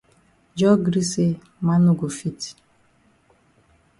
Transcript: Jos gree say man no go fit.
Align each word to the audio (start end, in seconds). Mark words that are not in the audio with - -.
Jos 0.59 0.79
gree 0.85 1.07
say 1.11 1.31
man 1.65 1.81
no 1.85 1.93
go 1.99 2.07
fit. 2.19 2.39